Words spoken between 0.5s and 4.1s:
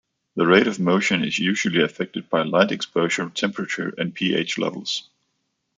of motion is usually affected by light exposure, temperature,